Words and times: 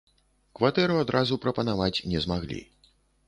Кватэру 0.59 0.95
адразу 1.01 1.37
прапанаваць 1.45 2.03
не 2.13 2.19
змаглі. 2.27 2.61